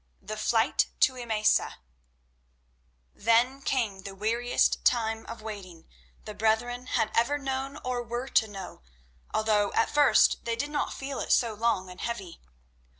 [0.19, 1.75] The Flight to Emesa
[3.13, 5.87] Then came the weariest time of waiting
[6.25, 8.81] the brethren had ever known, or were to know,
[9.31, 12.41] although at first they did not feel it so long and heavy.